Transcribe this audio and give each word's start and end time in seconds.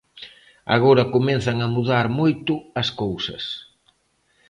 Agora 0.75 1.09
comezan 1.15 1.57
a 1.65 1.71
mudar 1.75 2.05
moito 2.19 2.53
as 2.81 2.89
cousas. 3.01 3.43